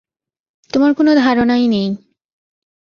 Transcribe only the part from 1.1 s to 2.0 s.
ধারণাই নেই।